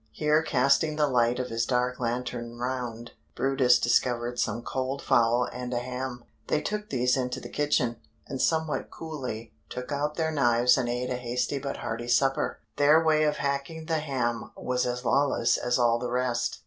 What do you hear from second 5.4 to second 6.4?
and a ham;